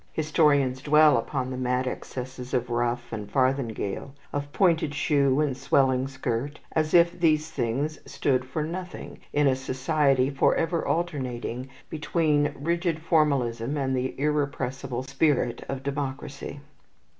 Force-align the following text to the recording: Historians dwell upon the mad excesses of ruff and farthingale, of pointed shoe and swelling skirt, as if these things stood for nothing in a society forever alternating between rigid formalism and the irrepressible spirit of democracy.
Historians 0.13 0.81
dwell 0.81 1.15
upon 1.15 1.51
the 1.51 1.57
mad 1.57 1.85
excesses 1.85 2.55
of 2.55 2.71
ruff 2.71 3.13
and 3.13 3.31
farthingale, 3.31 4.15
of 4.33 4.51
pointed 4.51 4.95
shoe 4.95 5.39
and 5.41 5.55
swelling 5.55 6.07
skirt, 6.07 6.57
as 6.71 6.95
if 6.95 7.19
these 7.19 7.51
things 7.51 7.99
stood 8.07 8.43
for 8.43 8.63
nothing 8.63 9.19
in 9.31 9.45
a 9.45 9.55
society 9.55 10.31
forever 10.31 10.83
alternating 10.87 11.69
between 11.87 12.51
rigid 12.59 12.99
formalism 12.99 13.77
and 13.77 13.95
the 13.95 14.19
irrepressible 14.19 15.03
spirit 15.03 15.63
of 15.69 15.83
democracy. 15.83 16.61